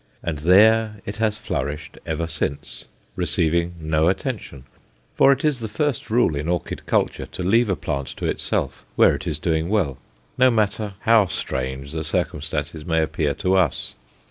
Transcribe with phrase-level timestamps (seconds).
[0.23, 4.63] And there it has flourished ever since, receiving no attention;
[5.13, 8.83] for it is the first rule in orchid culture to leave a plant to itself
[8.95, 9.99] where it is doing well,
[10.39, 13.93] no matter how strange the circumstances may appear to us.